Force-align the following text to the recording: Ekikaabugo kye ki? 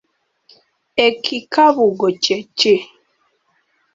Ekikaabugo 1.05 2.07
kye 2.23 2.37
ki? 2.57 2.75